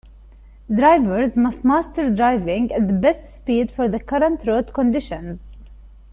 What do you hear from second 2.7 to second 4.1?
at the best speed for the